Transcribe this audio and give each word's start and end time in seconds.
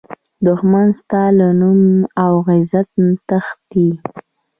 دښمن 0.45 0.87
ستا 0.99 1.23
له 1.39 1.47
نوم 1.59 1.81
او 2.23 2.33
عزته 2.53 3.01
تښتي 3.27 3.89